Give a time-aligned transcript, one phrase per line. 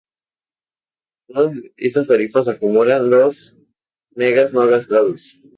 [1.27, 3.55] Todas estas tarifas acumulan los
[4.15, 5.39] megas no gastados.